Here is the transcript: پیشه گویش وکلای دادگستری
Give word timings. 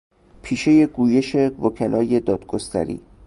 پیشه 0.41 0.87
گویش 0.87 1.35
وکلای 1.35 2.19
دادگستری 2.19 3.01